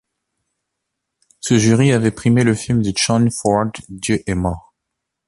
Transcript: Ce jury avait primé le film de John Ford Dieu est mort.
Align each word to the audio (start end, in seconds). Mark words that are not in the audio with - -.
Ce 1.41 1.59
jury 1.59 1.91
avait 1.93 2.09
primé 2.09 2.43
le 2.43 2.55
film 2.55 2.81
de 2.81 2.91
John 2.95 3.29
Ford 3.29 3.67
Dieu 3.87 4.23
est 4.27 4.33
mort. 4.33 4.73